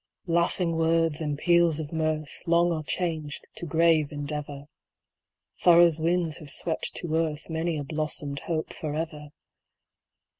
[0.25, 4.65] "Laughing words and peals of mirth, Long are changed to grave endeavor;
[5.53, 9.29] Sorrow's winds have swept to earth Many a blossomed hope forever.